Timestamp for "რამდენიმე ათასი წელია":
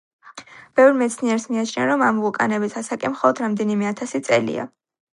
3.47-4.71